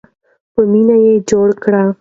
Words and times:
په 0.53 0.61
مینه 0.71 0.95
یې 1.05 1.13
جوړ 1.29 1.47
کړئ. 1.63 1.87